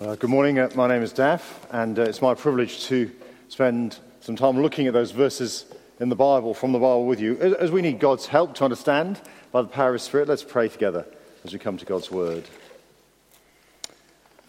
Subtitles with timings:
[0.00, 0.60] Uh, good morning.
[0.60, 3.10] Uh, my name is Daff, and uh, it's my privilege to
[3.48, 5.64] spend some time looking at those verses
[5.98, 7.36] in the Bible, from the Bible with you.
[7.40, 10.68] As, as we need God's help to understand by the power of Spirit, let's pray
[10.68, 11.04] together
[11.44, 12.44] as we come to God's Word.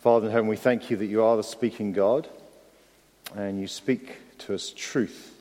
[0.01, 2.29] Father in heaven, we thank you that you are the speaking God,
[3.34, 5.34] and you speak to us truth,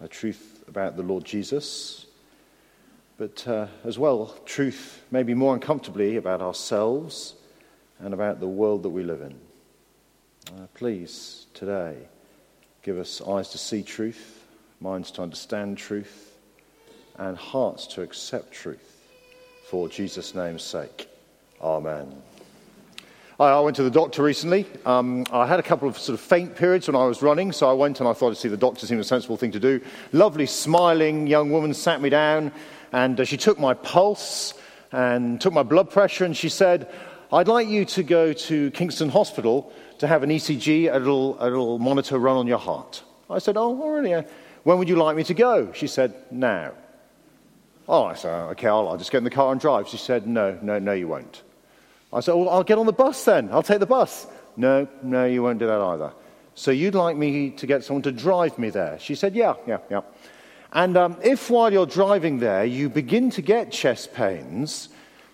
[0.00, 2.06] a truth about the Lord Jesus,
[3.18, 7.34] but uh, as well, truth maybe more uncomfortably about ourselves
[8.00, 9.34] and about the world that we live in.
[10.48, 11.96] Uh, please, today,
[12.82, 14.44] give us eyes to see truth,
[14.80, 16.36] minds to understand truth,
[17.18, 19.00] and hearts to accept truth.
[19.70, 21.08] For Jesus' name's sake.
[21.60, 22.22] Amen.
[23.38, 24.66] I went to the doctor recently.
[24.86, 27.68] Um, I had a couple of sort of faint periods when I was running, so
[27.68, 29.80] I went and I thought to see the doctor seemed a sensible thing to do.
[30.12, 32.52] Lovely, smiling young woman sat me down,
[32.92, 34.54] and uh, she took my pulse
[34.92, 36.88] and took my blood pressure, and she said,
[37.32, 41.48] I'd like you to go to Kingston Hospital to have an ECG, a little, a
[41.48, 43.02] little monitor run on your heart.
[43.30, 44.26] I said, Oh, really?
[44.64, 45.72] When would you like me to go?
[45.72, 46.72] She said, Now.
[47.88, 49.88] Oh, I said, Okay, I'll, I'll just get in the car and drive.
[49.88, 51.42] She said, No, no, no, you won't.
[52.12, 53.48] I said, Well, I'll get on the bus then.
[53.50, 54.26] I'll take the bus.
[54.58, 56.12] No, no, you won't do that either.
[56.54, 58.98] So you'd like me to get someone to drive me there?
[58.98, 60.02] She said, Yeah, yeah, yeah.
[60.70, 64.90] And um, if while you're driving there you begin to get chest pains,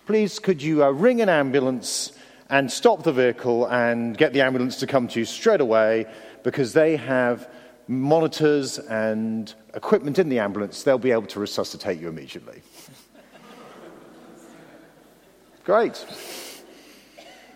[0.09, 2.13] please could you uh, ring an ambulance
[2.49, 6.03] and stop the vehicle and get the ambulance to come to you straight away
[6.41, 7.47] because they have
[7.87, 10.81] monitors and equipment in the ambulance.
[10.81, 12.63] They'll be able to resuscitate you immediately.
[15.63, 16.03] Great.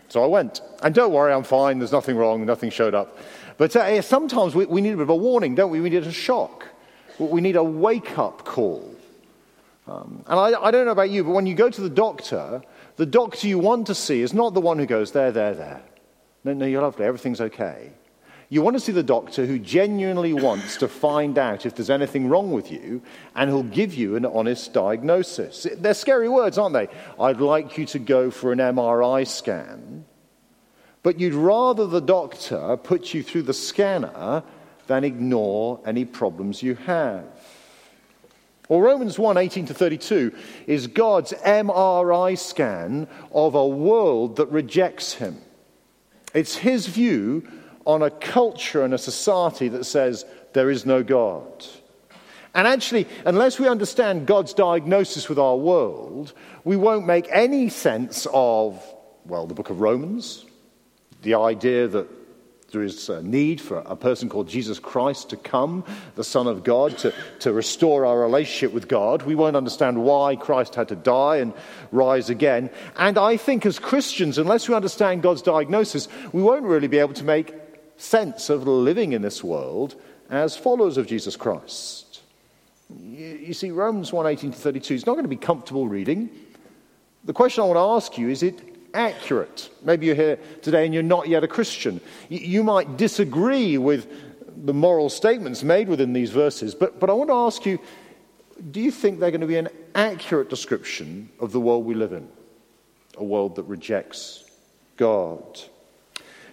[0.10, 0.62] So I went.
[0.84, 1.80] And don't worry, I'm fine.
[1.80, 2.46] There's nothing wrong.
[2.46, 3.18] Nothing showed up.
[3.58, 5.82] But uh, sometimes we, we need a bit of a warning, don't we?
[5.82, 6.68] We need a shock.
[7.18, 8.93] We need a wake up call.
[9.88, 12.62] Um, and I, I don't know about you, but when you go to the doctor,
[12.96, 15.82] the doctor you want to see is not the one who goes, there, there, there.
[16.44, 17.92] No, no, you're lovely, everything's okay.
[18.50, 22.30] You want to see the doctor who genuinely wants to find out if there's anything
[22.30, 23.02] wrong with you
[23.36, 25.66] and who'll give you an honest diagnosis.
[25.76, 26.88] They're scary words, aren't they?
[27.20, 30.06] I'd like you to go for an MRI scan,
[31.02, 34.44] but you'd rather the doctor put you through the scanner
[34.88, 37.26] than ignore any problems you have.
[38.70, 40.34] Well, Romans 1 18 to 32
[40.68, 45.42] is God's MRI scan of a world that rejects him.
[46.34, 47.48] It's his view
[47.86, 51.66] on a culture and a society that says there is no God.
[52.56, 58.28] And actually, unless we understand God's diagnosis with our world, we won't make any sense
[58.32, 58.82] of,
[59.26, 60.46] well, the book of Romans,
[61.24, 62.08] the idea that
[62.74, 65.86] there is a need for a person called Jesus Christ to come,
[66.16, 69.22] the Son of God, to, to restore our relationship with God.
[69.22, 71.54] We won't understand why Christ had to die and
[71.92, 72.72] rise again.
[72.98, 77.14] And I think as Christians, unless we understand God's diagnosis, we won't really be able
[77.14, 77.54] to make
[77.98, 79.96] sense of living in this world
[80.32, 82.22] as followers of Jesus Christ.
[82.90, 86.28] You, you see, Romans 1 18 to 32 is not going to be comfortable reading.
[87.24, 89.70] The question I want to ask you is it accurate.
[89.84, 92.00] Maybe you're here today and you're not yet a Christian.
[92.30, 94.08] You might disagree with
[94.66, 97.80] the moral statements made within these verses, but, but I want to ask you
[98.72, 102.14] do you think they're going to be an accurate description of the world we live
[102.14, 102.28] in?
[103.18, 104.44] A world that rejects
[104.96, 105.60] God.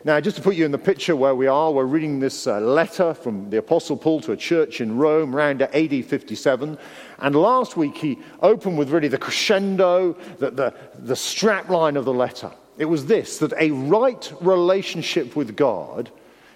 [0.03, 2.59] Now, just to put you in the picture where we are, we're reading this uh,
[2.59, 6.79] letter from the Apostle Paul to a church in Rome around AD 57.
[7.19, 12.15] And last week he opened with really the crescendo, the, the, the strapline of the
[12.15, 12.51] letter.
[12.79, 16.11] It was this that a right relationship with God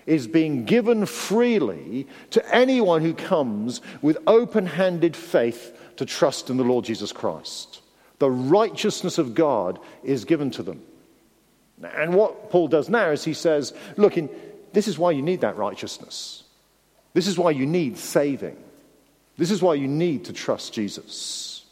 [0.06, 6.56] is being given freely to anyone who comes with open handed faith to trust in
[6.56, 7.82] the Lord Jesus Christ.
[8.20, 10.80] The righteousness of God is given to them.
[11.82, 14.28] And what Paul does now is he says, look, in,
[14.72, 16.44] this is why you need that righteousness.
[17.12, 18.56] This is why you need saving.
[19.36, 21.64] This is why you need to trust Jesus.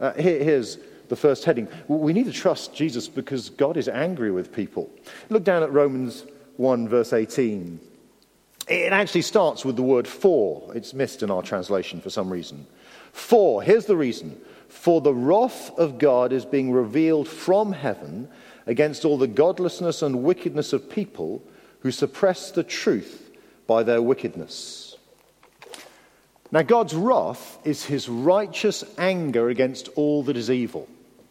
[0.00, 0.78] Uh, here, here's
[1.08, 1.68] the first heading.
[1.88, 4.90] We need to trust Jesus because God is angry with people.
[5.28, 6.24] Look down at Romans
[6.56, 7.78] 1, verse 18.
[8.68, 10.74] It actually starts with the word for.
[10.74, 12.66] It's missed in our translation for some reason.
[13.12, 14.40] For, here's the reason.
[14.68, 18.28] For the wrath of God is being revealed from heaven
[18.66, 21.42] against all the godlessness and wickedness of people
[21.80, 23.30] who suppress the truth
[23.66, 24.96] by their wickedness.
[26.50, 30.88] Now, God's wrath is his righteous anger against all that is evil.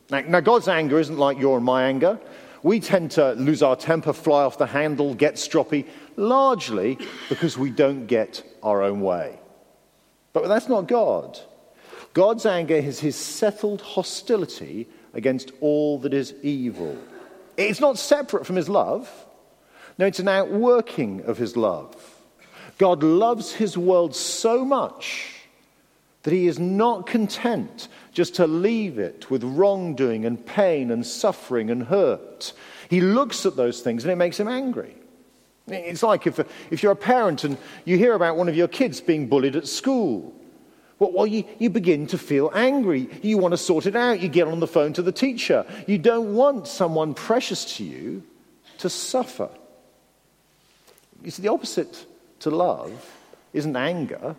[0.09, 2.19] Now, now, God's anger isn't like your and my anger.
[2.61, 6.97] We tend to lose our temper, fly off the handle, get stroppy, largely
[7.29, 9.39] because we don't get our own way.
[10.33, 11.39] But that's not God.
[12.13, 16.97] God's anger is his settled hostility against all that is evil.
[17.57, 19.09] It's not separate from his love.
[19.97, 21.95] No, it's an outworking of his love.
[22.77, 25.29] God loves his world so much
[26.23, 31.69] that he is not content just to leave it with wrongdoing and pain and suffering
[31.69, 32.53] and hurt.
[32.89, 34.95] He looks at those things and it makes him angry.
[35.67, 36.39] It's like if,
[36.71, 39.67] if you're a parent and you hear about one of your kids being bullied at
[39.67, 40.33] school.
[41.11, 43.09] Well, you, you begin to feel angry.
[43.21, 44.21] You want to sort it out.
[44.21, 45.65] You get on the phone to the teacher.
[45.87, 48.23] You don't want someone precious to you
[48.77, 49.49] to suffer.
[51.23, 52.05] You see, the opposite
[52.39, 52.91] to love
[53.53, 54.35] isn't anger.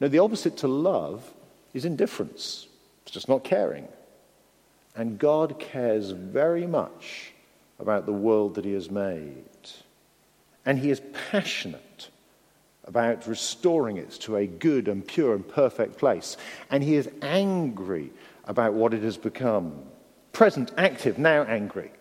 [0.00, 1.28] No, the opposite to love
[1.74, 2.66] is indifference.
[3.02, 3.88] It's just not caring.
[4.96, 7.32] And God cares very much
[7.78, 9.44] about the world that He has made.
[10.66, 11.00] And He is
[11.30, 11.91] passionate
[12.84, 16.36] about restoring it to a good and pure and perfect place.
[16.70, 18.10] And He is angry
[18.44, 19.72] about what it has become.
[20.32, 21.92] Present, active, now angry.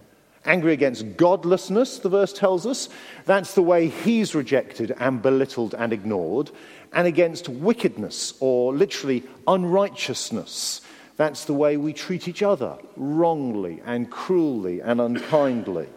[0.44, 2.90] Angry against godlessness, the verse tells us.
[3.26, 6.50] That's the way he's rejected and belittled and ignored.
[6.94, 10.82] And against wickedness, or literally unrighteousness.
[11.16, 15.88] That's the way we treat each other wrongly and cruelly and unkindly.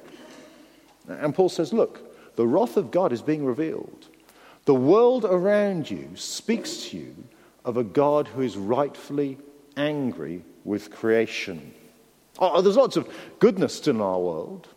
[1.08, 4.08] And Paul says, look, the wrath of God is being revealed.
[4.64, 7.14] The world around you speaks to you
[7.64, 9.38] of a God who is rightfully
[9.76, 11.74] angry with creation.
[12.38, 13.08] Oh, there's lots of
[13.38, 14.68] goodness still in our world,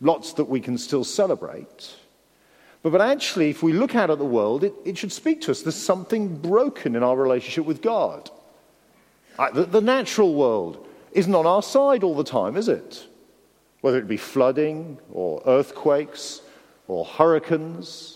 [0.00, 1.94] lots that we can still celebrate.
[2.82, 5.52] But, but actually, if we look out at the world, it, it should speak to
[5.52, 5.62] us.
[5.62, 8.30] There's something broken in our relationship with God.
[9.54, 13.06] The, the natural world isn't on our side all the time, is it?
[13.80, 16.42] Whether it be flooding or earthquakes
[16.88, 18.15] or hurricanes.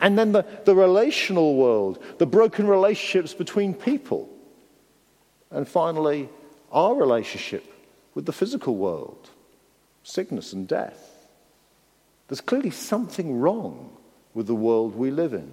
[0.00, 4.28] And then the, the relational world, the broken relationships between people.
[5.50, 6.28] And finally,
[6.70, 7.72] our relationship
[8.14, 9.30] with the physical world,
[10.02, 11.28] sickness and death.
[12.28, 13.96] There's clearly something wrong
[14.34, 15.52] with the world we live in.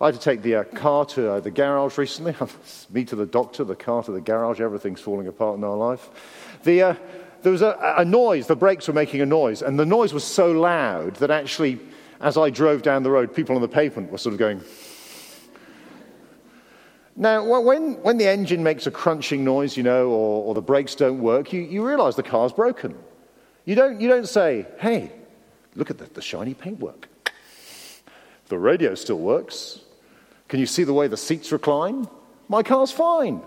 [0.00, 2.34] I had to take the uh, car to uh, the garage recently.
[2.90, 6.08] Me to the doctor, the car to the garage, everything's falling apart in our life.
[6.62, 6.94] The, uh,
[7.42, 10.24] there was a, a noise, the brakes were making a noise, and the noise was
[10.24, 11.80] so loud that actually,
[12.20, 14.62] as I drove down the road, people on the pavement were sort of going,
[17.20, 20.94] now, when, when the engine makes a crunching noise, you know, or, or the brakes
[20.94, 22.96] don't work, you, you realize the car's broken.
[23.64, 25.10] You don't, you don't say, hey,
[25.74, 27.08] look at the, the shiny paintwork.
[28.46, 29.80] The radio still works.
[30.46, 32.06] Can you see the way the seats recline?
[32.48, 33.42] My car's fine.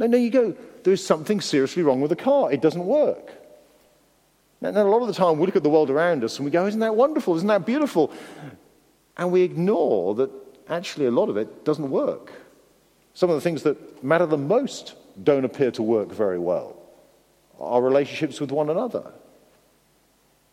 [0.00, 2.50] No, no, you go, there's something seriously wrong with the car.
[2.50, 3.39] It doesn't work.
[4.60, 6.50] Now, a lot of the time we look at the world around us and we
[6.50, 7.34] go, isn't that wonderful?
[7.36, 8.12] Isn't that beautiful?
[9.16, 10.30] And we ignore that
[10.68, 12.32] actually a lot of it doesn't work.
[13.14, 16.76] Some of the things that matter the most don't appear to work very well.
[17.58, 19.12] Our relationships with one another.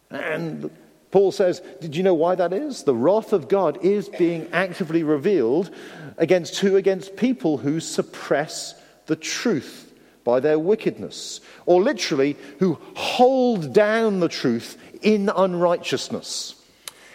[0.10, 0.70] And
[1.12, 2.84] Paul says, Did you know why that is?
[2.84, 5.70] The wrath of God is being actively revealed
[6.18, 6.76] against who?
[6.78, 9.87] Against people who suppress the truth
[10.28, 16.54] by their wickedness, or literally, who hold down the truth in unrighteousness.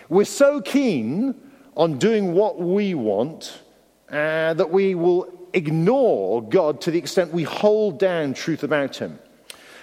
[0.09, 1.35] We're so keen
[1.76, 3.61] on doing what we want
[4.09, 9.19] uh, that we will ignore God to the extent we hold down truth about Him.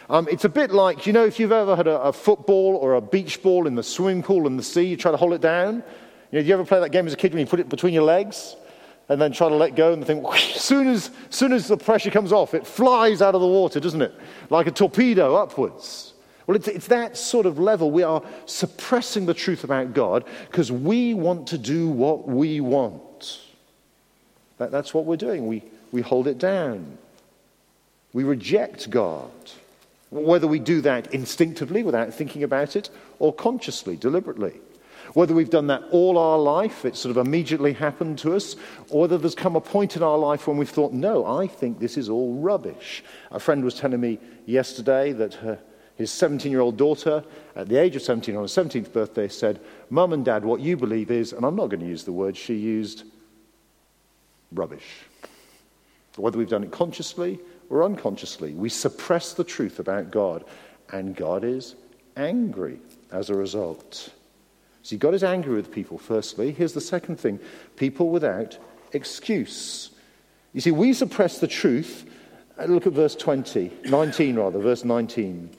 [0.10, 2.96] Um, it's a bit like, you know, if you've ever had a, a, football or
[2.96, 5.42] a beach ball in the swimming pool in the sea, you try to hold it
[5.42, 5.84] down.
[6.32, 7.70] You know, do you ever play that game as a kid when you put it
[7.70, 8.56] between your legs
[9.10, 12.12] and then try to let go and think, as soon as, soon as the pressure
[12.12, 14.14] comes off, it flies out of the water, doesn't it?
[14.52, 16.14] Like a torpedo upwards.
[16.46, 17.92] Well, it's, it's that sort of level.
[17.92, 23.40] We are suppressing the truth about God because we want to do what we want.
[24.60, 25.48] That, that's what we're doing.
[25.48, 26.98] We, we hold it down.
[28.14, 29.32] We reject God.
[30.12, 32.90] Whether we do that instinctively without thinking about it
[33.20, 34.60] or consciously, deliberately.
[35.14, 38.56] Whether we've done that all our life, it sort of immediately happened to us,
[38.90, 41.80] or whether there's come a point in our life when we've thought, no, I think
[41.80, 43.04] this is all rubbish.
[43.32, 45.60] A friend was telling me yesterday that her,
[45.96, 47.24] his 17 year old daughter,
[47.56, 50.78] at the age of 17, on her 17th birthday, said, Mum and Dad, what you
[50.78, 53.04] believe is, and I'm not going to use the word she used,
[54.52, 55.02] rubbish.
[56.18, 57.40] Whether we've done it consciously
[57.70, 60.46] or unconsciously, we suppress the truth about God,
[60.92, 61.76] and God is
[62.16, 62.80] angry
[63.12, 64.12] as a result.
[64.84, 66.52] See, God is angry with people, firstly.
[66.52, 67.40] Here's the second thing
[67.76, 68.58] people without
[68.94, 69.92] excuse.
[70.54, 72.10] You see, we suppress the truth.
[72.58, 75.50] Uh, look at verse 20, 19 rather, verse 19.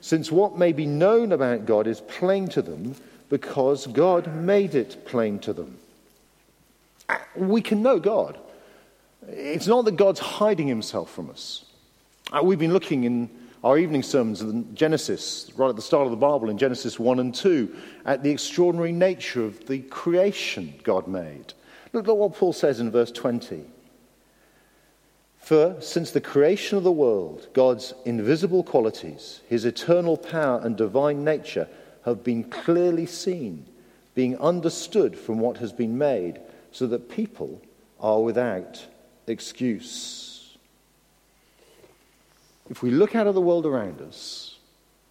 [0.00, 2.94] Since what may be known about God is plain to them
[3.28, 5.78] because God made it plain to them
[7.36, 8.38] we can know God.
[9.28, 11.64] It's not that God's hiding himself from us.
[12.32, 13.30] Uh, we've been looking in
[13.66, 17.18] our evening sermons in Genesis, right at the start of the Bible in Genesis 1
[17.18, 21.52] and 2, at the extraordinary nature of the creation God made.
[21.92, 23.64] Look at what Paul says in verse 20.
[25.38, 31.24] For since the creation of the world, God's invisible qualities, his eternal power and divine
[31.24, 31.66] nature
[32.04, 33.66] have been clearly seen,
[34.14, 36.38] being understood from what has been made,
[36.70, 37.60] so that people
[37.98, 38.86] are without
[39.26, 40.35] excuse.
[42.68, 44.58] If we look out of the world around us,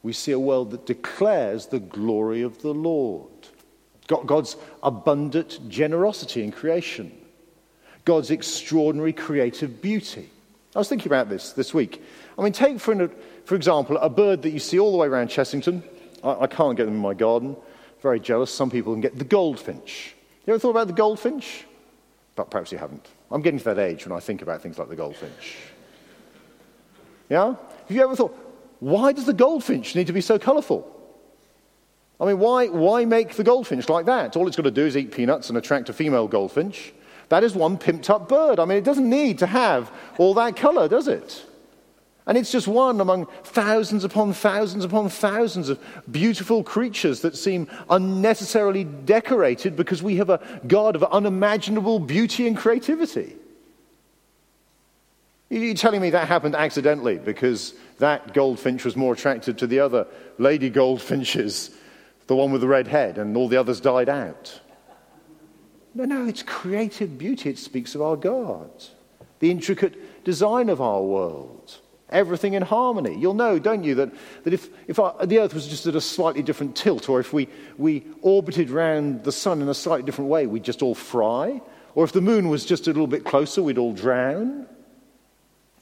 [0.03, 3.31] we see a world that declares the glory of the Lord.
[4.07, 7.11] God's abundant generosity in creation,
[8.03, 10.29] God's extraordinary creative beauty.
[10.75, 12.03] I was thinking about this this week.
[12.37, 13.09] I mean, take for, an,
[13.45, 15.81] for example a bird that you see all the way around Chessington.
[16.23, 17.55] I, I can't get them in my garden.
[18.01, 18.51] Very jealous.
[18.51, 20.13] Some people can get the goldfinch.
[20.45, 21.65] You ever thought about the goldfinch?
[22.35, 23.07] But perhaps you haven't.
[23.31, 25.57] I'm getting to that age when I think about things like the goldfinch.
[27.29, 27.55] Yeah?
[27.87, 28.35] Have you ever thought,
[28.79, 30.91] why does the goldfinch need to be so colourful?
[32.19, 34.35] I mean, why, why make the goldfinch like that?
[34.35, 36.93] All it's got to do is eat peanuts and attract a female goldfinch.
[37.29, 38.59] That is one pimped up bird.
[38.59, 41.45] I mean, it doesn't need to have all that colour, does it?
[42.27, 45.79] And it's just one among thousands upon thousands upon thousands of
[46.09, 52.57] beautiful creatures that seem unnecessarily decorated because we have a God of unimaginable beauty and
[52.57, 53.35] creativity.
[55.49, 60.07] You're telling me that happened accidentally because that goldfinch was more attracted to the other
[60.37, 61.69] lady goldfinches,
[62.27, 64.59] the one with the red head, and all the others died out?
[65.93, 67.49] No, no, it's creative beauty.
[67.49, 68.69] It speaks of our God,
[69.39, 73.17] the intricate design of our world everything in harmony.
[73.17, 74.11] You'll know, don't you, that,
[74.43, 77.33] that if, if our, the Earth was just at a slightly different tilt, or if
[77.33, 77.47] we,
[77.77, 81.61] we orbited around the sun in a slightly different way, we'd just all fry.
[81.93, 84.67] Or if the moon was just a little bit closer, we'd all drown.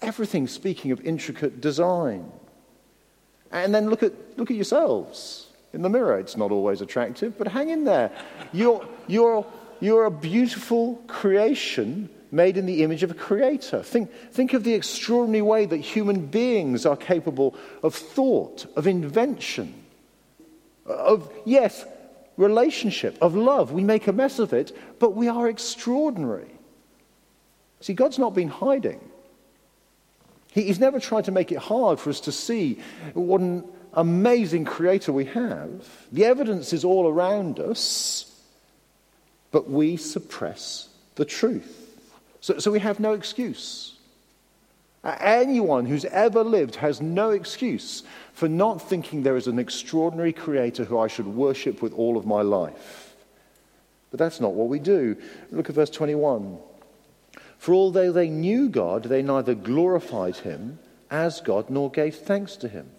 [0.03, 2.29] Everything speaking of intricate design.
[3.51, 6.19] And then look at, look at yourselves in the mirror.
[6.19, 8.11] It's not always attractive, but hang in there.
[8.51, 9.45] You're, you're,
[9.79, 13.81] you're a beautiful creation made in the image of a creator.
[13.81, 19.73] Think, think of the extraordinary way that human beings are capable of thought, of invention,
[20.85, 21.85] of, yes,
[22.35, 23.71] relationship, of love.
[23.71, 26.49] We make a mess of it, but we are extraordinary.
[27.79, 28.99] See, God's not been hiding.
[30.53, 32.79] He, he's never tried to make it hard for us to see
[33.13, 35.87] what an amazing creator we have.
[36.11, 38.31] The evidence is all around us,
[39.51, 41.79] but we suppress the truth.
[42.41, 43.93] So, so we have no excuse.
[45.03, 50.85] Anyone who's ever lived has no excuse for not thinking there is an extraordinary creator
[50.85, 53.13] who I should worship with all of my life.
[54.11, 55.17] But that's not what we do.
[55.51, 56.57] Look at verse 21.
[57.63, 60.79] For although they knew God, they neither glorified him
[61.09, 62.91] as God nor gave thanks to him.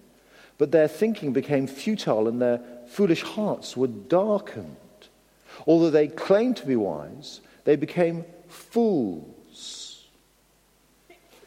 [0.56, 4.74] But their thinking became futile and their foolish hearts were darkened.
[5.66, 10.06] Although they claimed to be wise, they became fools.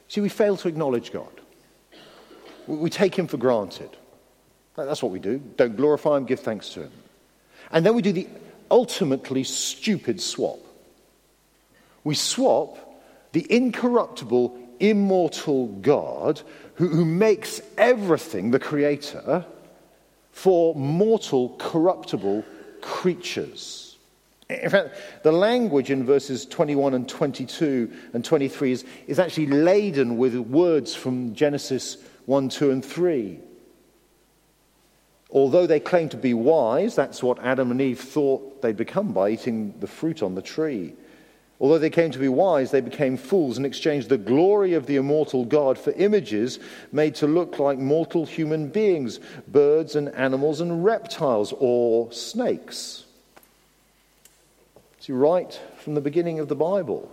[0.10, 1.42] See, we fail to acknowledge God.
[2.68, 3.98] We take him for granted.
[4.76, 5.40] That's what we do.
[5.56, 6.92] Don't glorify him, give thanks to him.
[7.72, 8.28] And then we do the
[8.70, 10.60] ultimately stupid swap.
[12.04, 12.84] We swap
[13.32, 16.42] the incorruptible, immortal God
[16.76, 19.46] who, who makes everything the creator
[20.32, 22.46] for mortal, corruptible
[22.82, 23.98] creatures.
[24.50, 30.18] In fact, the language in verses 21 and 22 and 23 is, is actually laden
[30.18, 33.40] with words from Genesis 1, 2, and 3.
[35.32, 39.32] Although they claim to be wise, that's what Adam and Eve thought they'd become by
[39.32, 40.94] eating the fruit on the tree.
[41.60, 44.98] Although they came to be wise, they became fools and exchanged the glory of the
[44.98, 46.60] immortal God for images
[46.92, 53.06] made to look like mortal human beings, birds and animals and reptiles or snakes.
[55.00, 57.12] See, right from the beginning of the Bible,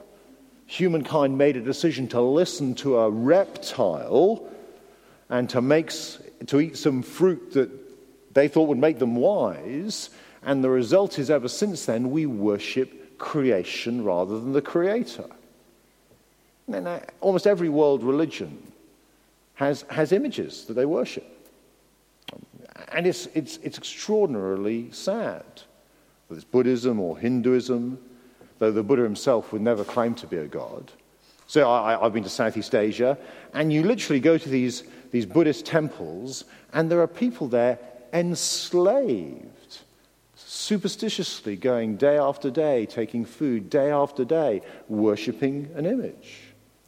[0.67, 4.47] humankind made a decision to listen to a reptile
[5.31, 5.91] and to, make,
[6.47, 7.71] to eat some fruit that
[8.35, 10.11] they thought would make them wise.
[10.43, 15.25] And the result is, ever since then, we worship creation rather than the Creator.
[16.71, 16.89] And
[17.21, 18.73] almost every world religion
[19.55, 21.27] has, has images that they worship.
[22.93, 25.45] And it's, it's, it's extraordinarily sad
[26.27, 27.99] whether it's Buddhism or Hinduism,
[28.59, 30.91] though the Buddha himself would never claim to be a god.
[31.47, 33.19] So I, have been to Southeast Asia,
[33.53, 37.79] and you literally go to these, these Buddhist temples, and there are people there
[38.13, 39.81] enslaved,
[40.55, 46.41] superstitiously going day after day, taking food day after day, worshipping an image.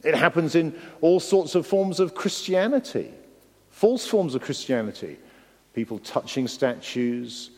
[0.03, 3.11] It happens in all sorts of forms of Christianity
[3.77, 5.19] False forms of Christianity,
[5.75, 7.51] people touching statues,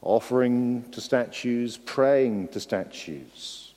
[0.00, 3.74] offering to statues, praying to statues.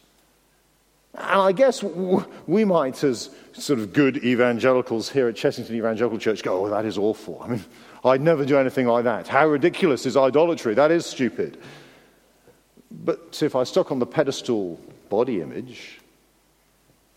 [1.13, 6.41] And I guess we might, as sort of good evangelicals here at Chessington Evangelical Church,
[6.41, 7.41] go, oh, that is awful.
[7.43, 7.65] I mean,
[8.05, 9.27] I'd never do anything like that.
[9.27, 10.73] How ridiculous is idolatry?
[10.75, 11.59] That is stupid.
[12.91, 14.79] But if I stuck on the pedestal
[15.09, 15.99] body image,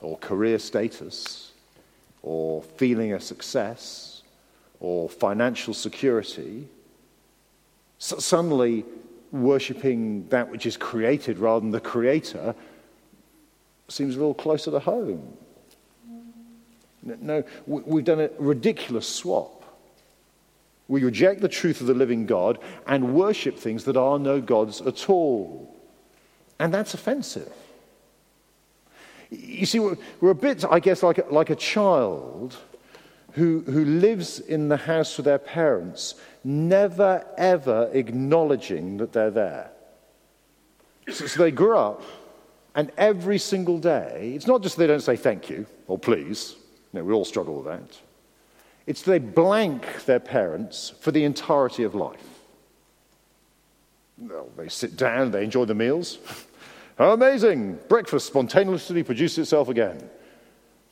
[0.01, 1.53] or career status,
[2.23, 4.23] or feeling a success,
[4.81, 6.69] or financial security,
[7.99, 8.85] suddenly
[9.31, 12.55] worshipping that which is created rather than the creator
[13.89, 15.37] seems a little closer to home.
[17.03, 19.62] No, we've done a ridiculous swap.
[20.89, 24.81] We reject the truth of the living God and worship things that are no gods
[24.81, 25.75] at all.
[26.59, 27.53] And that's offensive.
[29.31, 32.57] You see, we're, we're a bit, I guess, like a, like a child
[33.33, 39.71] who, who lives in the house with their parents, never ever acknowledging that they're there.
[41.11, 42.03] So, so they grew up,
[42.75, 46.57] and every single day, it's not just they don't say thank you or please,
[46.93, 47.99] no, we all struggle with that.
[48.87, 52.41] It's they blank their parents for the entirety of life.
[54.19, 56.19] Well, they sit down, they enjoy the meals.
[56.99, 57.79] How amazing!
[57.89, 60.09] Breakfast spontaneously produced itself again.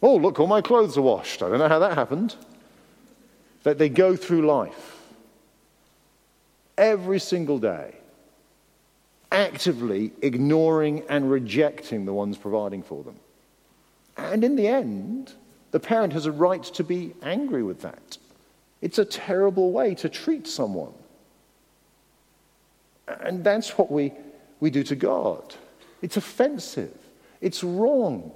[0.03, 1.43] Oh, look, all my clothes are washed.
[1.43, 2.35] I don't know how that happened.
[3.65, 5.01] That they go through life
[6.79, 7.95] every single day,
[9.31, 13.17] actively ignoring and rejecting the ones providing for them.
[14.17, 15.35] And in the end,
[15.71, 18.19] the parent has a right to be angry with that.
[18.81, 20.93] It's a terrible way to treat someone.
[23.07, 24.13] And that's what we,
[24.61, 25.55] we do to God.
[26.03, 26.97] It's offensive.
[27.41, 28.33] It's wrong.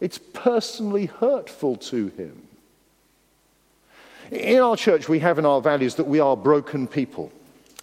[0.00, 2.42] It's personally hurtful to Him.
[4.30, 7.32] In our church, we have in our values that we are broken people.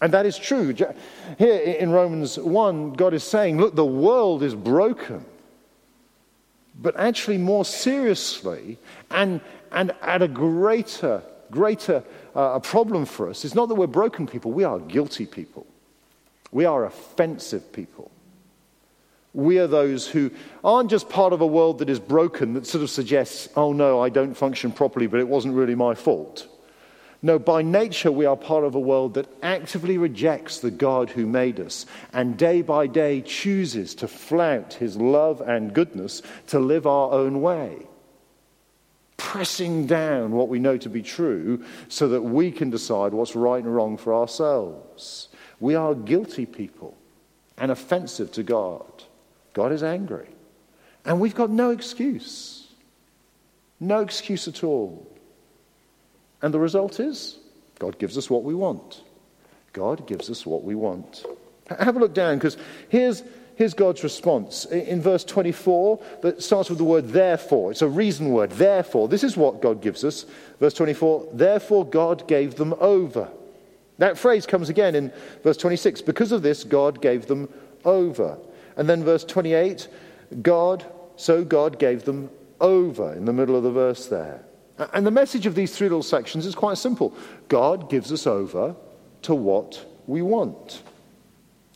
[0.01, 0.73] And that is true.
[1.37, 5.23] Here in Romans 1, God is saying, look, the world is broken.
[6.79, 8.77] But actually, more seriously,
[9.09, 12.03] and, and at a greater, greater
[12.35, 15.67] uh, problem for us, is not that we're broken people, we are guilty people.
[16.51, 18.11] We are offensive people.
[19.33, 20.31] We are those who
[20.63, 24.01] aren't just part of a world that is broken that sort of suggests, oh no,
[24.01, 26.47] I don't function properly, but it wasn't really my fault.
[27.23, 31.27] No, by nature, we are part of a world that actively rejects the God who
[31.27, 36.87] made us and day by day chooses to flout his love and goodness to live
[36.87, 37.85] our own way.
[39.17, 43.63] Pressing down what we know to be true so that we can decide what's right
[43.63, 45.29] and wrong for ourselves.
[45.59, 46.97] We are guilty people
[47.55, 49.03] and offensive to God.
[49.53, 50.29] God is angry.
[51.05, 52.67] And we've got no excuse.
[53.79, 55.10] No excuse at all.
[56.41, 57.37] And the result is
[57.79, 59.01] God gives us what we want.
[59.73, 61.25] God gives us what we want.
[61.79, 62.57] Have a look down because
[62.89, 63.23] here's,
[63.55, 64.65] here's God's response.
[64.65, 67.71] In verse 24, that starts with the word therefore.
[67.71, 69.07] It's a reason word, therefore.
[69.07, 70.25] This is what God gives us.
[70.59, 73.29] Verse 24, therefore God gave them over.
[73.97, 76.01] That phrase comes again in verse 26.
[76.01, 77.47] Because of this, God gave them
[77.85, 78.37] over.
[78.75, 79.87] And then verse 28,
[80.41, 84.43] God, so God gave them over in the middle of the verse there.
[84.93, 87.15] And the message of these three little sections is quite simple
[87.47, 88.75] God gives us over
[89.23, 90.81] to what we want.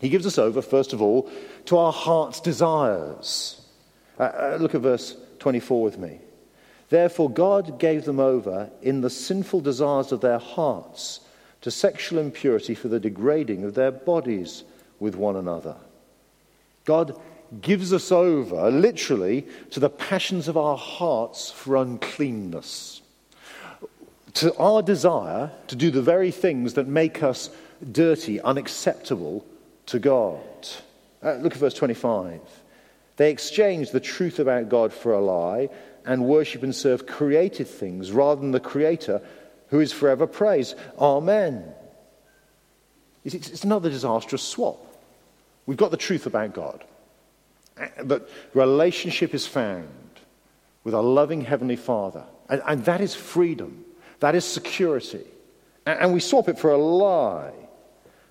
[0.01, 1.29] He gives us over, first of all,
[1.65, 3.61] to our heart's desires.
[4.19, 6.19] Uh, uh, look at verse 24 with me.
[6.89, 11.21] Therefore, God gave them over in the sinful desires of their hearts
[11.61, 14.63] to sexual impurity for the degrading of their bodies
[14.99, 15.75] with one another.
[16.85, 17.19] God
[17.61, 23.01] gives us over, literally, to the passions of our hearts for uncleanness,
[24.33, 27.49] to our desire to do the very things that make us
[27.91, 29.45] dirty, unacceptable
[29.87, 30.39] to God.
[31.23, 32.41] Uh, look at verse 25.
[33.17, 35.69] They exchange the truth about God for a lie
[36.05, 39.21] and worship and serve created things rather than the Creator
[39.69, 40.75] who is forever praised.
[40.99, 41.63] Amen.
[43.23, 44.77] It's another disastrous swap.
[45.65, 46.83] We've got the truth about God.
[48.03, 49.89] But relationship is found
[50.83, 52.23] with a loving Heavenly Father.
[52.47, 53.83] And, and that is freedom,
[54.19, 55.25] that is security.
[55.85, 57.53] And, and we swap it for a lie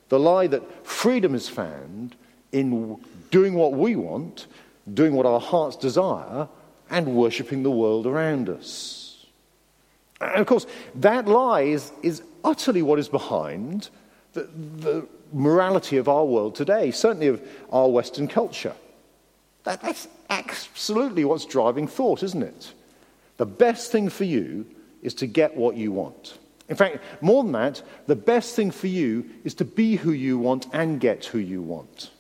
[0.09, 2.15] the lie that freedom is found
[2.53, 2.97] in
[3.31, 4.47] doing what we want,
[4.93, 6.49] doing what our hearts desire,
[6.91, 9.27] and worshipping the world around us.
[10.21, 13.89] And of course, that lie is, is utterly what is behind
[14.35, 14.43] the,
[14.77, 18.75] the morality of our world today, certainly of our Western culture.
[19.65, 22.73] That, that's absolutely what's driving thought, isn't it?
[23.37, 24.67] The best thing for you
[25.03, 26.39] is to get what you want.
[26.69, 30.39] In fact, more than that, the best thing for you is to be who you
[30.39, 32.11] want and get who you want.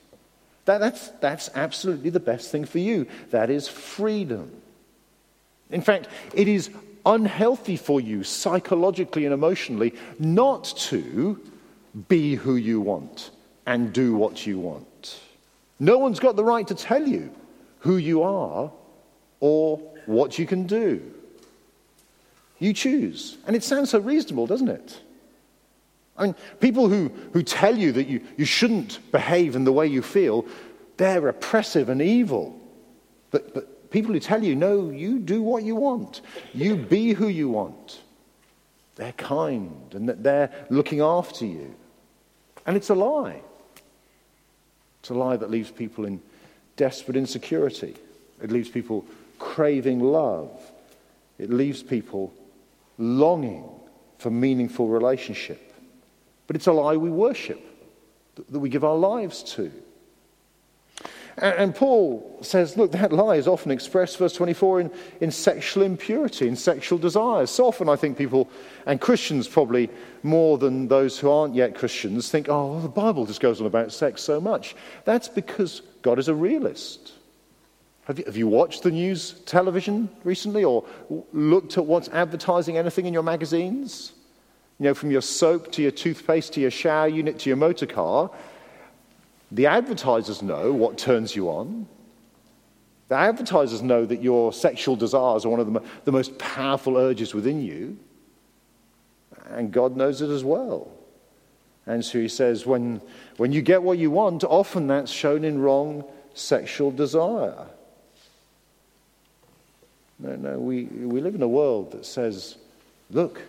[0.66, 3.06] That, that's, that's absolutely the best thing for you.
[3.30, 4.50] That is freedom.
[5.70, 6.70] In fact, it is
[7.06, 11.40] unhealthy for you psychologically and emotionally not to
[12.08, 13.30] be who you want
[13.66, 14.86] and do what you want.
[15.78, 17.30] No one's got the right to tell you
[17.80, 18.72] who you are
[19.40, 21.02] or what you can do.
[22.58, 23.36] You choose.
[23.46, 25.00] And it sounds so reasonable, doesn't it?
[26.16, 29.86] I mean, people who, who tell you that you, you shouldn't behave in the way
[29.86, 30.46] you feel,
[30.96, 32.58] they're oppressive and evil.
[33.30, 36.20] But, but people who tell you, no, you do what you want,
[36.52, 38.00] you be who you want,
[38.94, 41.74] they're kind and that they're looking after you.
[42.64, 43.42] And it's a lie.
[45.04, 46.18] It's a lie that leaves people in
[46.76, 47.94] desperate insecurity.
[48.42, 49.04] It leaves people
[49.38, 50.50] craving love.
[51.38, 52.32] It leaves people
[52.96, 53.68] longing
[54.16, 55.74] for meaningful relationship.
[56.46, 57.60] But it's a lie we worship,
[58.48, 59.70] that we give our lives to.
[61.38, 66.46] And Paul says, look, that lie is often expressed, verse 24, in, in sexual impurity,
[66.46, 67.50] in sexual desires.
[67.50, 68.48] So often I think people,
[68.86, 69.90] and Christians probably
[70.22, 73.66] more than those who aren't yet Christians, think, oh, well, the Bible just goes on
[73.66, 74.76] about sex so much.
[75.04, 77.14] That's because God is a realist.
[78.04, 80.84] Have you, have you watched the news television recently or
[81.32, 84.12] looked at what's advertising anything in your magazines?
[84.78, 87.86] You know, from your soap to your toothpaste to your shower unit to your motor
[87.86, 88.30] car.
[89.54, 91.86] The advertisers know what turns you on.
[93.08, 97.34] The advertisers know that your sexual desires are one of the, the most powerful urges
[97.34, 97.96] within you.
[99.50, 100.90] And God knows it as well.
[101.86, 103.00] And so he says, when,
[103.36, 106.02] when you get what you want, often that's shown in wrong
[106.34, 107.66] sexual desire.
[110.18, 112.56] No, no, we, we live in a world that says,
[113.08, 113.40] look,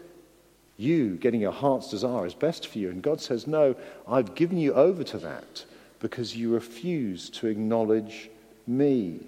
[0.77, 2.91] you getting your heart's desire is best for you.
[2.91, 3.75] And God says, no,
[4.07, 5.65] I've given you over to that
[6.05, 8.29] because you refuse to acknowledge
[8.67, 9.19] me.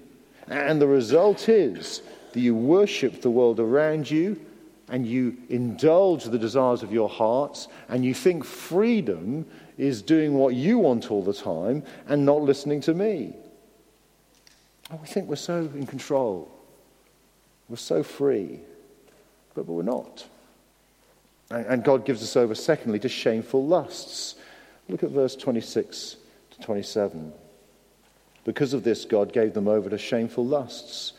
[0.48, 4.40] And the result is that you worship the world around you
[4.88, 9.44] and you indulge the desires of your hearts and you think freedom
[9.80, 13.34] is doing what you want all the time and not listening to me.
[14.92, 16.48] Oh, we think we're so in control.
[17.70, 18.60] We're so free,
[19.56, 20.28] but, but we're not.
[21.50, 24.36] And, and God gives us over, secondly, to shameful lusts.
[24.88, 26.27] Look at verse 26 to
[26.62, 27.34] 27.
[28.44, 31.14] Because of this, God gave them over to shameful lusts.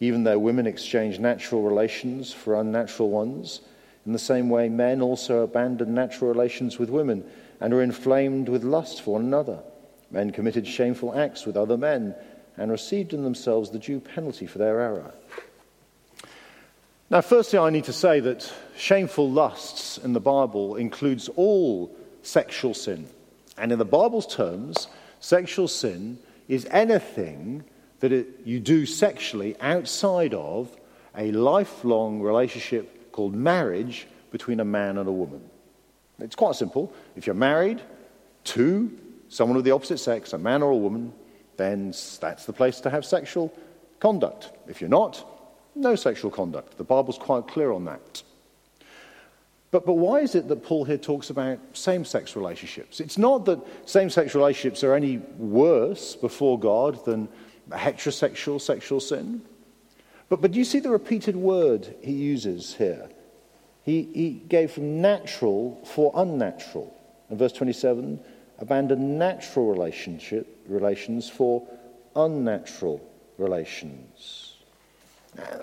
[0.00, 3.60] Even though women exchanged natural relations for unnatural ones,
[4.06, 7.22] in the same way, men also abandoned natural relations with women
[7.60, 9.60] and are inflamed with lust for one another.
[10.10, 12.14] Men committed shameful acts with other men
[12.56, 15.12] and received in themselves the due penalty for their error.
[17.10, 22.72] Now, firstly, I need to say that shameful lusts in the Bible includes all sexual
[22.72, 23.06] sin.
[23.60, 24.88] And in the Bible's terms,
[25.20, 26.18] sexual sin
[26.48, 27.62] is anything
[28.00, 30.74] that it, you do sexually outside of
[31.14, 35.42] a lifelong relationship called marriage between a man and a woman.
[36.20, 36.92] It's quite simple.
[37.16, 37.82] If you're married
[38.44, 41.12] to someone of the opposite sex, a man or a woman,
[41.58, 43.52] then that's the place to have sexual
[43.98, 44.52] conduct.
[44.68, 45.26] If you're not,
[45.74, 46.78] no sexual conduct.
[46.78, 48.22] The Bible's quite clear on that.
[49.70, 53.00] But, but why is it that Paul here talks about same sex relationships?
[53.00, 57.28] It's not that same sex relationships are any worse before God than
[57.70, 59.42] heterosexual sexual sin.
[60.28, 63.08] But, but do you see the repeated word he uses here?
[63.84, 66.94] He, he gave from natural for unnatural.
[67.30, 68.20] In verse 27,
[68.58, 71.66] abandon natural relationship, relations for
[72.16, 73.00] unnatural
[73.38, 74.56] relations.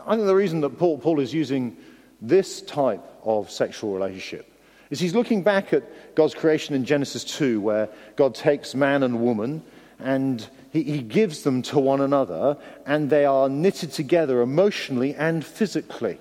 [0.06, 1.78] I think the reason that Paul, Paul is using
[2.22, 4.52] this type of sexual relationship
[4.90, 9.22] is he's looking back at God's creation in Genesis 2, where God takes man and
[9.22, 9.64] woman
[10.00, 15.44] and he, he, gives them to one another, and they are knitted together emotionally and
[15.44, 16.20] physically.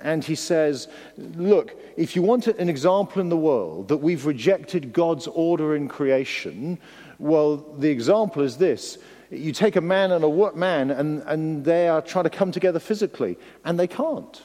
[0.00, 0.86] And he says,
[1.16, 5.88] Look, if you want an example in the world that we've rejected God's order in
[5.88, 6.78] creation,
[7.18, 8.98] well, the example is this
[9.30, 12.80] you take a man and a man, and, and they are trying to come together
[12.80, 14.42] physically, and they can't.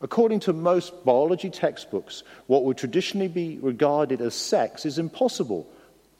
[0.00, 5.66] According to most biology textbooks, what would traditionally be regarded as sex is impossible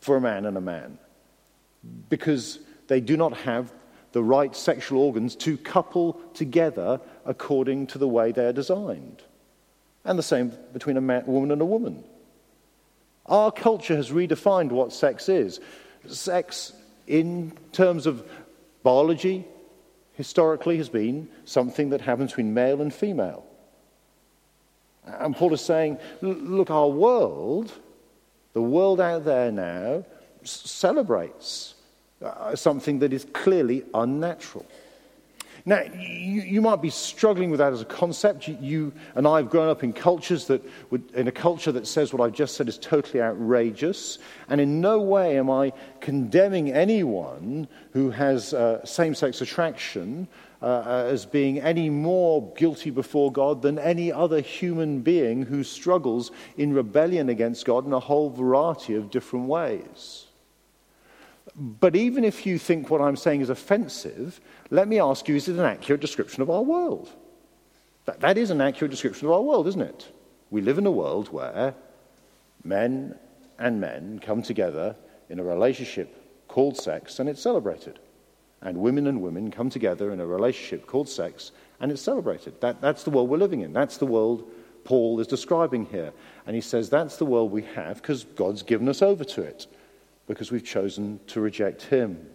[0.00, 0.98] for a man and a man
[2.08, 3.72] because they do not have
[4.12, 9.22] the right sexual organs to couple together according to the way they are designed.
[10.04, 12.04] And the same between a man, woman and a woman.
[13.26, 15.60] Our culture has redefined what sex is.
[16.06, 16.72] Sex
[17.06, 18.26] in terms of
[18.82, 19.44] biology,
[20.14, 23.44] historically has been something that happens between male and female.
[25.04, 27.72] And Paul is saying, look, our world,
[28.52, 30.04] the world out there now,
[30.44, 31.74] celebrates
[32.22, 34.64] uh, something that is clearly unnatural.
[35.66, 38.46] Now, you, you, might be struggling with that as a concept.
[38.46, 41.86] You, you, and I have grown up in cultures that, would, in a culture that
[41.86, 44.18] says what I've just said is totally outrageous.
[44.50, 50.28] And in no way am I condemning anyone who has uh, same sex attraction
[50.60, 55.64] uh, uh, as being any more guilty before God than any other human being who
[55.64, 60.23] struggles in rebellion against God in a whole variety of different ways.
[61.56, 65.48] But even if you think what I'm saying is offensive, let me ask you is
[65.48, 67.10] it an accurate description of our world?
[68.06, 70.10] That, that is an accurate description of our world, isn't it?
[70.50, 71.74] We live in a world where
[72.64, 73.18] men
[73.58, 74.96] and men come together
[75.28, 77.98] in a relationship called sex and it's celebrated.
[78.62, 82.60] And women and women come together in a relationship called sex and it's celebrated.
[82.60, 83.72] That, that's the world we're living in.
[83.72, 84.50] That's the world
[84.84, 86.12] Paul is describing here.
[86.46, 89.66] And he says that's the world we have because God's given us over to it
[90.26, 92.26] because we've chosen to reject him.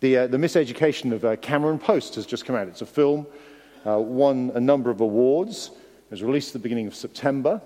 [0.00, 2.68] The, uh, the miseducation of uh, Cameron Post has just come out.
[2.68, 3.26] It's a film,
[3.86, 5.70] uh, won a number of awards.
[6.06, 7.60] It was released at the beginning of September.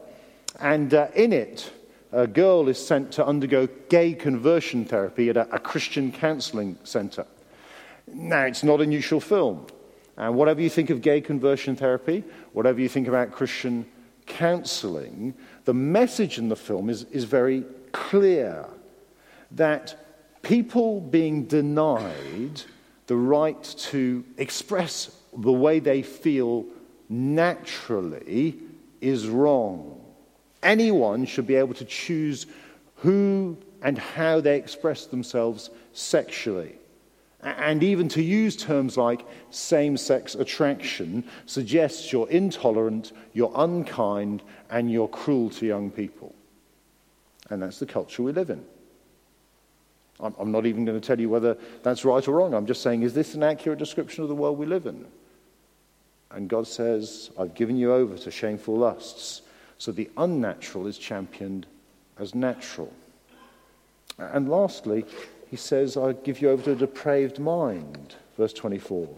[0.61, 1.70] And uh, in it,
[2.12, 7.27] a girl is sent to undergo gay conversion therapy at a, a Christian counseling center.
[8.07, 9.66] Now, it's not a neutral film.
[10.16, 12.22] And whatever you think of gay conversion therapy,
[12.53, 13.87] whatever you think about Christian
[14.27, 18.66] counseling, the message in the film is, is very clear
[19.52, 19.96] that
[20.42, 22.61] people being denied
[23.07, 26.66] the right to express the way they feel
[27.09, 28.59] naturally
[29.00, 30.00] is wrong.
[30.62, 32.46] Anyone should be able to choose
[32.96, 36.76] who and how they express themselves sexually.
[37.42, 44.90] And even to use terms like same sex attraction suggests you're intolerant, you're unkind, and
[44.90, 46.35] you're cruel to young people.
[47.50, 48.64] And that's the culture we live in.
[50.20, 52.54] I'm, I'm not even going to tell you whether that's right or wrong.
[52.54, 55.04] I'm just saying, is this an accurate description of the world we live in?
[56.30, 59.42] And God says, I've given you over to shameful lusts.
[59.78, 61.66] So the unnatural is championed
[62.18, 62.92] as natural.
[64.18, 65.04] And lastly,
[65.50, 68.14] he says, I give you over to a depraved mind.
[68.37, 69.09] Verse 24.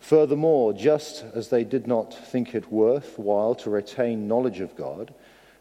[0.00, 5.12] Furthermore, just as they did not think it worthwhile to retain knowledge of God,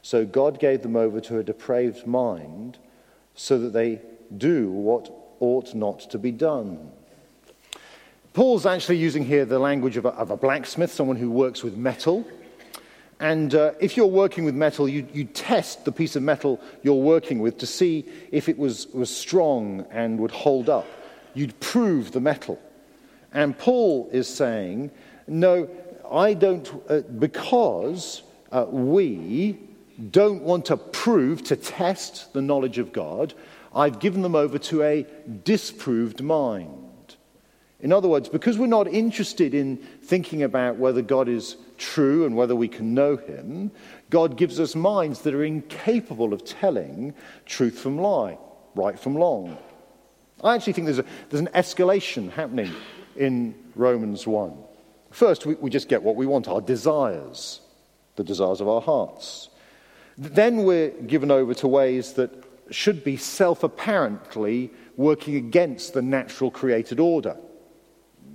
[0.08, 2.78] so God gave them over to a depraved mind
[3.36, 4.00] so that they
[4.38, 6.92] do what ought not to be done.
[8.32, 11.76] Paul's actually using here the language of a, of a blacksmith, someone who works with
[11.76, 12.26] metal.
[13.20, 16.94] And uh, if you're working with metal, you, you test the piece of metal you're
[16.94, 20.88] working with to see if it was, was strong and would hold up.
[21.34, 22.58] You'd prove the metal.
[23.34, 24.90] And Paul is saying,
[25.28, 25.68] no,
[26.10, 28.22] I don't, uh, because
[28.54, 29.68] uh, we
[30.12, 33.34] don't want to prove, to test the knowledge of God,
[33.74, 35.06] I've given them over to a
[35.44, 37.16] disproved mind.
[37.80, 42.36] In other words, because we're not interested in thinking about whether God is true and
[42.36, 43.72] whether we can know Him,
[44.10, 47.14] God gives us minds that are incapable of telling
[47.46, 48.38] truth from lie,
[48.76, 49.58] right from wrong.
[50.44, 52.74] I actually think there's, a, there's an escalation happening
[53.16, 54.56] in Romans 1.
[55.12, 57.62] First, we, we just get what we want our desires,
[58.16, 59.50] the desires of our hearts.
[60.18, 62.32] Then we're given over to ways that
[62.72, 67.38] should be self apparently working against the natural created order.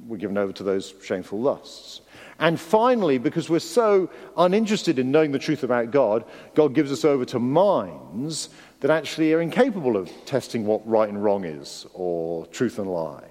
[0.06, 2.00] We're given over to those shameful lusts.
[2.38, 7.04] And finally, because we're so uninterested in knowing the truth about God, God gives us
[7.04, 8.48] over to minds
[8.80, 13.28] that actually are incapable of testing what right and wrong is, or truth and lie.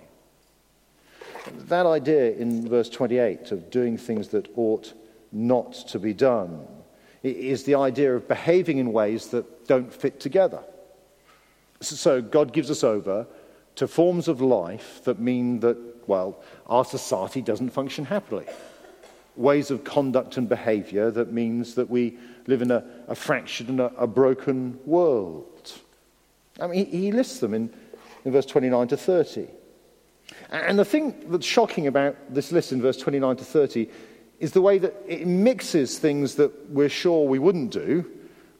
[1.67, 4.93] That idea in verse 28 of doing things that ought
[5.33, 6.65] not to be done
[7.23, 10.63] is the idea of behaving in ways that don't fit together.
[11.81, 13.27] So God gives us over
[13.75, 18.45] to forms of life that mean that, well, our society doesn't function happily.
[19.35, 23.79] Ways of conduct and behavior that means that we live in a, a fractured and
[23.79, 25.73] a, a, broken world.
[26.59, 27.73] I mean, he, he lists them in,
[28.25, 29.47] in verse 29 to 30.
[30.49, 33.89] And the thing that's shocking about this list in verse 29 to 30
[34.41, 38.03] is the way that it mixes things that we're sure we wouldn't do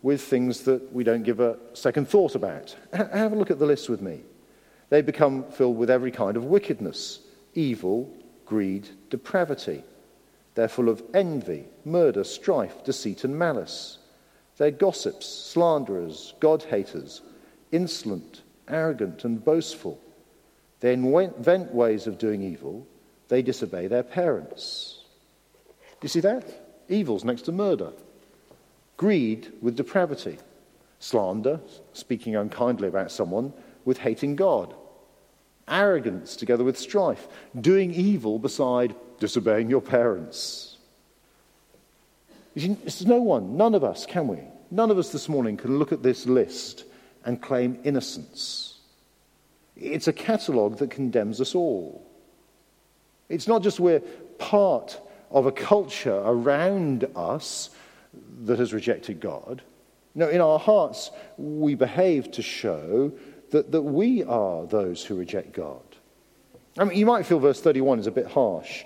[0.04, 2.76] with things that we don't give a second thought about.
[2.94, 4.22] Have a look at the list with me.
[4.90, 7.22] They become filled with every kind of wickedness,
[7.56, 8.14] evil,
[8.46, 9.84] greed, depravity.
[10.54, 13.98] They're full of envy, murder, strife, deceit, and malice.
[14.58, 17.22] They're gossips, slanderers, God haters,
[17.72, 20.00] insolent, arrogant, and boastful.
[20.80, 22.86] They invent ways of doing evil.
[23.30, 25.01] They disobey their parents.
[26.02, 26.72] You see that?
[26.92, 27.92] evils next to murder,
[28.98, 30.38] greed with depravity,
[31.00, 31.60] slander,
[31.94, 33.54] speaking unkindly about someone,
[33.86, 34.76] with hating God,
[35.68, 37.28] arrogance together with strife,
[37.60, 40.78] doing evil beside disobeying your parents.
[42.56, 44.40] There's no one, none of us, can we?
[44.70, 46.84] None of us this morning can look at this list
[47.24, 48.80] and claim innocence.
[49.78, 52.06] It's a catalogue that condemns us all.
[53.30, 54.02] It's not just we're
[54.38, 55.00] part
[55.32, 57.70] of a culture around us
[58.44, 59.62] that has rejected God.
[60.14, 63.12] No, in our hearts, we behave to show
[63.52, 65.82] that, that we are those who reject God.
[66.78, 68.84] I mean, you might feel verse 31 is a bit harsh.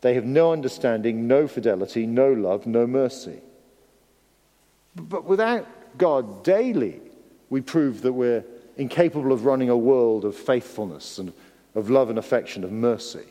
[0.00, 3.40] They have no understanding, no fidelity, no love, no mercy.
[4.94, 5.66] But without
[5.98, 7.00] God daily,
[7.50, 8.44] we prove that we're
[8.76, 11.32] incapable of running a world of faithfulness and
[11.74, 13.24] of love and affection, of mercy.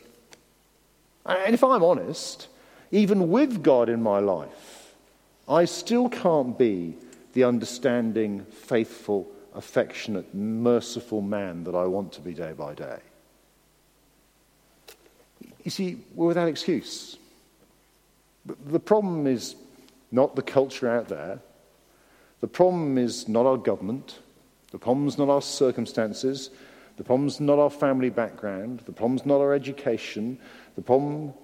[1.26, 2.48] And if I'm honest,
[2.90, 4.94] even with God in my life,
[5.48, 6.96] I still can't be
[7.32, 12.98] the understanding, faithful, affectionate, merciful man that I want to be day by day.
[15.64, 17.16] You see, we're without excuse.
[18.66, 19.56] The problem is
[20.10, 21.40] not the culture out there.
[22.40, 24.20] The problem is not our government.
[24.70, 26.50] The problem is not our circumstances.
[26.96, 28.80] The problem is not our family background.
[28.80, 30.38] The problem is not our education.
[30.78, 31.34] The problem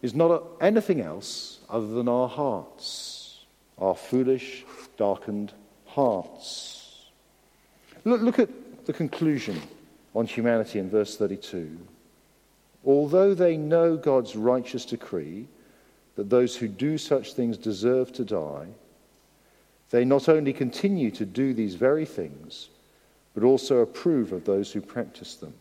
[0.00, 3.44] is not anything else other than our hearts,
[3.76, 4.64] our foolish,
[4.96, 5.52] darkened
[5.84, 7.10] hearts.
[8.06, 9.60] Look, look at the conclusion
[10.14, 11.76] on humanity in verse 32.
[12.82, 15.46] Although they know God's righteous decree
[16.16, 18.68] that those who do such things deserve to die,
[19.90, 22.70] they not only continue to do these very things,
[23.34, 25.52] but also approve of those who practice them.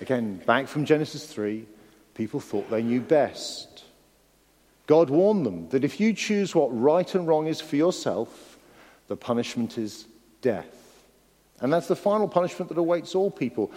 [0.00, 1.66] Again, back from Genesis 3,
[2.14, 3.84] people thought they knew best.
[4.86, 8.58] God warned them that if you choose what right and wrong is for yourself,
[9.08, 10.06] the punishment is
[10.42, 11.04] death.
[11.60, 13.72] And that's the final punishment that awaits all people.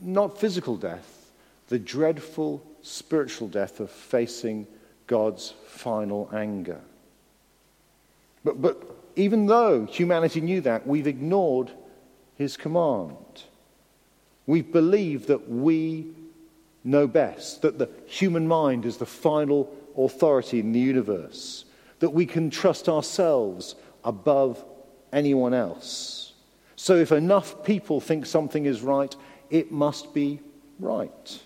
[0.00, 1.32] Not physical death,
[1.68, 4.66] the dreadful spiritual death of facing
[5.06, 6.80] God's final anger.
[8.44, 8.82] But, but
[9.16, 11.70] even though humanity knew that, we've ignored
[12.36, 13.44] his command.
[14.46, 16.08] We've believed that we
[16.84, 21.64] know best, that the human mind is the final authority in the universe,
[22.00, 24.62] that we can trust ourselves above
[25.12, 26.32] anyone else.
[26.76, 29.14] So if enough people think something is right,
[29.48, 30.40] it must be
[30.78, 31.42] right.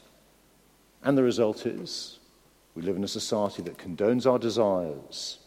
[1.04, 2.18] And the result is
[2.74, 5.38] we live in a society that condones our desires,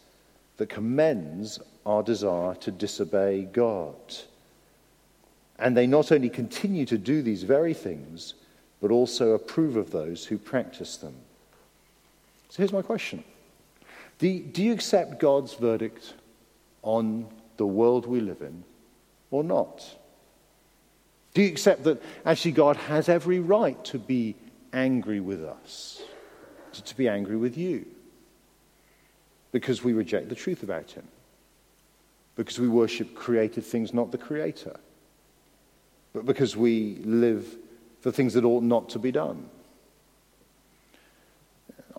[0.56, 3.96] that commends our desire to disobey God.
[5.62, 8.34] And they not only continue to do these very things,
[8.80, 11.14] but also approve of those who practice them.
[12.48, 13.22] So here's my question
[14.18, 16.14] Do, do you accept God's verdict
[16.82, 18.64] on the world we live in
[19.30, 19.96] or not?
[21.32, 24.34] Do you accept that actually God has every right to be
[24.72, 26.02] angry with us,
[26.72, 27.86] to be angry with you?
[29.52, 31.06] Because we reject the truth about Him,
[32.34, 34.76] because we worship created things, not the Creator,
[36.12, 37.56] but because we live
[38.00, 39.48] for things that ought not to be done.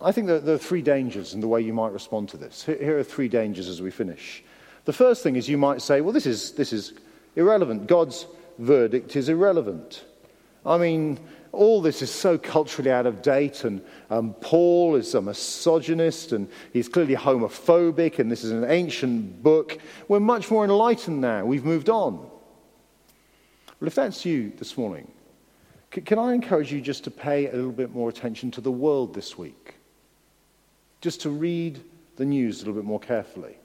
[0.00, 2.64] I think that there are three dangers in the way you might respond to this.
[2.64, 4.44] Here are three dangers as we finish.
[4.84, 6.92] The first thing is you might say, well, this is, this is
[7.36, 7.86] irrelevant.
[7.86, 8.26] God's
[8.58, 10.04] verdict is irrelevant.
[10.66, 11.18] I mean,
[11.52, 16.48] all this is so culturally out of date, and um, Paul is a misogynist, and
[16.72, 19.78] he's clearly homophobic, and this is an ancient book.
[20.08, 21.44] We're much more enlightened now.
[21.44, 22.28] We've moved on.
[23.84, 25.12] Well, if that's you this morning,
[25.90, 29.12] can I encourage you just to pay a little bit more attention to the world
[29.12, 29.74] this week?
[31.02, 31.84] Just to read
[32.16, 33.58] the news a little bit more carefully.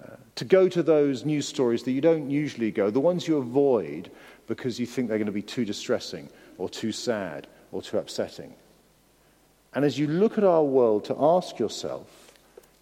[0.00, 3.38] Uh, to go to those news stories that you don't usually go, the ones you
[3.38, 4.12] avoid
[4.46, 8.54] because you think they're going to be too distressing or too sad or too upsetting.
[9.74, 12.32] And as you look at our world, to ask yourself,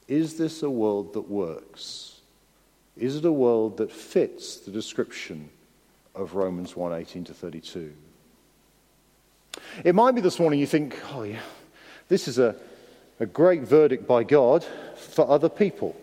[0.08, 2.20] is this a world that works?
[2.98, 5.48] Is it a world that fits the description
[6.16, 7.92] of Romans 1 18 to 32.
[9.84, 11.40] It might be this morning you think, oh, yeah,
[12.08, 12.56] this is a,
[13.20, 14.64] a great verdict by God
[14.96, 15.96] for other people.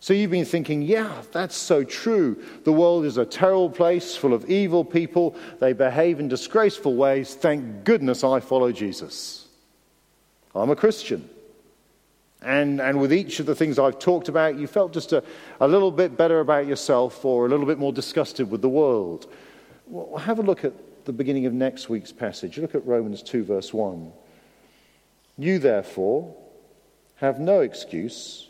[0.00, 2.42] So you've been thinking, yeah, that's so true.
[2.64, 5.34] The world is a terrible place full of evil people.
[5.60, 7.34] They behave in disgraceful ways.
[7.34, 9.46] Thank goodness I follow Jesus.
[10.54, 11.28] I'm a Christian.
[12.44, 15.24] And, and with each of the things I've talked about, you felt just a,
[15.60, 19.32] a little bit better about yourself or a little bit more disgusted with the world.
[19.86, 20.74] Well, have a look at
[21.06, 22.58] the beginning of next week's passage.
[22.58, 24.12] Look at Romans 2, verse 1.
[25.38, 26.36] You, therefore,
[27.16, 28.48] have no excuse,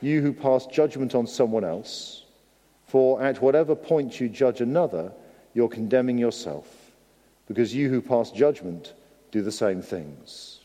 [0.00, 2.24] you who pass judgment on someone else,
[2.86, 5.12] for at whatever point you judge another,
[5.52, 6.66] you're condemning yourself,
[7.48, 8.92] because you who pass judgment
[9.32, 10.60] do the same things.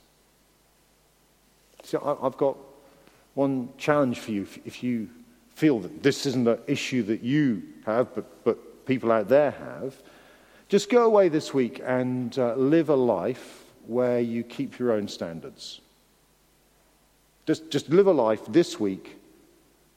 [1.84, 2.57] So I've got
[3.38, 4.47] one challenge for you.
[4.65, 5.09] If you
[5.53, 9.95] feel that this isn't an issue that you have, but, but people out there have,
[10.69, 15.07] just go away this week and uh, live a life where you keep your own
[15.07, 15.81] standards.
[17.45, 19.17] Just, just live a life this week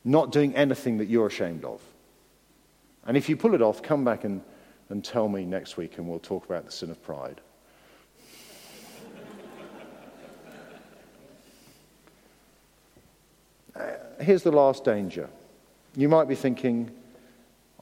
[0.04, 1.80] not doing anything that you're ashamed of.
[3.06, 4.42] And if you pull it off, come back and,
[4.90, 7.40] and tell me next week and we'll talk about the sin of pride.
[14.20, 15.28] Here's the last danger.
[15.96, 16.90] You might be thinking,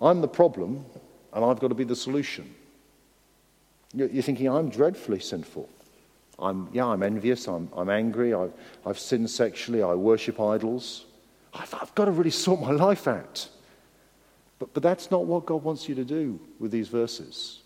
[0.00, 0.84] I'm the problem
[1.32, 2.54] and I've got to be the solution.
[3.94, 5.68] You're thinking, I'm dreadfully sinful.
[6.38, 8.52] I'm, yeah, I'm envious, I'm, I'm angry, I've,
[8.86, 11.06] I've sinned sexually, I worship idols.
[11.52, 13.48] I've, I've got to really sort my life out.
[14.58, 17.62] But, but that's not what God wants you to do with these verses.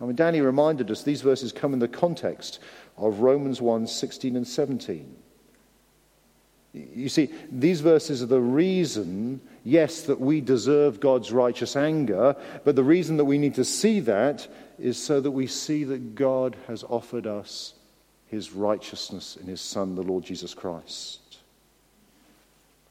[0.00, 2.58] I mean, Danny reminded us these verses come in the context
[2.96, 5.16] of Romans 1 16 and 17.
[6.76, 12.76] You see, these verses are the reason, yes, that we deserve God's righteous anger, but
[12.76, 14.46] the reason that we need to see that
[14.78, 17.74] is so that we see that God has offered us
[18.26, 21.38] his righteousness in his Son, the Lord Jesus Christ.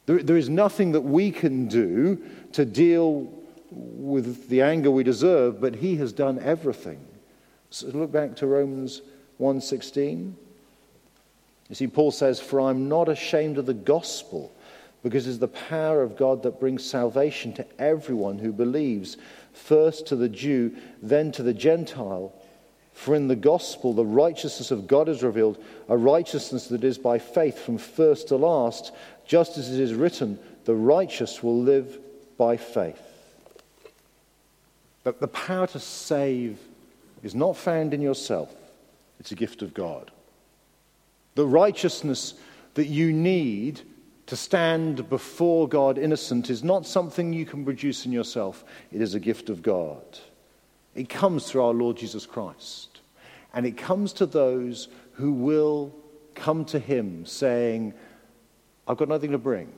[0.06, 3.32] There, there is nothing that we can do to deal
[3.70, 7.04] with the anger we deserve, but he has done everything.
[7.70, 9.02] So look back to Romans
[9.38, 10.34] 1:16.
[11.68, 14.52] You see, Paul says, For I'm not ashamed of the gospel,
[15.02, 19.16] because it's the power of God that brings salvation to everyone who believes,
[19.52, 22.32] first to the Jew, then to the Gentile.
[22.92, 27.18] For in the gospel, the righteousness of God is revealed, a righteousness that is by
[27.18, 28.92] faith from first to last,
[29.26, 31.98] just as it is written, the righteous will live
[32.38, 33.00] by faith.
[35.04, 36.58] But the power to save
[37.22, 38.52] is not found in yourself,
[39.20, 40.10] it's a gift of God.
[41.36, 42.34] The righteousness
[42.74, 43.82] that you need
[44.26, 49.14] to stand before God innocent is not something you can produce in yourself, it is
[49.14, 50.02] a gift of God.
[50.94, 53.00] It comes through our Lord Jesus Christ.
[53.52, 55.94] And it comes to those who will
[56.34, 57.92] come to Him saying,
[58.88, 59.70] I've got nothing to bring.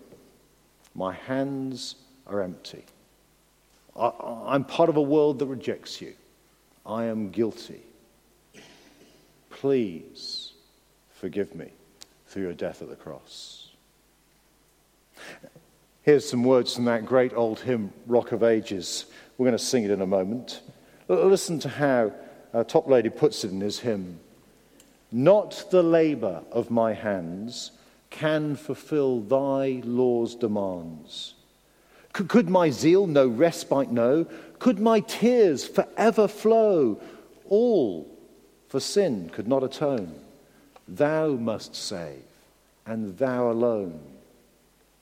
[0.94, 1.96] My hands
[2.26, 2.84] are empty.
[3.96, 6.14] I, am part of a world that rejects you.
[6.86, 7.82] I am guilty.
[9.50, 10.37] Please
[11.20, 11.72] Forgive me
[12.28, 13.70] through your death at the cross.
[16.02, 19.04] Here's some words from that great old hymn, Rock of Ages.
[19.36, 20.60] We're going to sing it in a moment.
[21.08, 22.12] Listen to how
[22.54, 24.20] uh, Toplady puts it in his hymn.
[25.10, 27.72] Not the labor of my hands
[28.10, 31.34] can fulfill thy law's demands.
[32.12, 34.24] Could my zeal no respite know?
[34.60, 37.00] Could my tears forever flow?
[37.48, 38.08] All
[38.68, 40.14] for sin could not atone.
[40.88, 42.24] Thou must save,
[42.86, 44.00] and thou alone.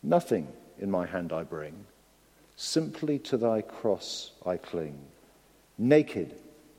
[0.03, 0.49] Nothing
[0.81, 1.87] in my hand I bring,
[2.57, 4.99] simply to thy cross I cling.
[5.79, 6.35] Naked,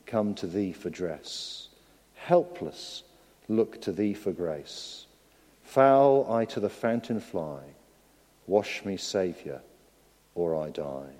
[0.05, 1.69] come to thee for dress.
[2.15, 3.03] Helpless,
[3.47, 5.05] look to thee for grace.
[5.63, 7.61] Foul I to the fountain fly.
[8.45, 9.61] Wash me, Saviour,
[10.35, 11.13] or I die.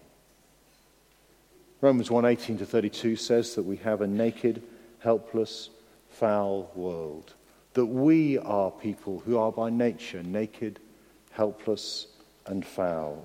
[1.80, 4.62] Romans 1:18 to 32 says that we have a naked,
[5.00, 5.70] helpless,
[6.10, 7.34] foul world
[7.78, 10.80] that we are people who are by nature naked,
[11.30, 12.08] helpless,
[12.48, 13.24] and foul.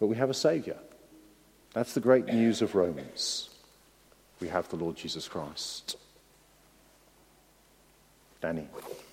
[0.00, 0.74] But we have a Saviour.
[1.72, 3.48] That's the great news of Romans.
[4.40, 5.96] We have the Lord Jesus Christ.
[8.40, 8.66] Danny.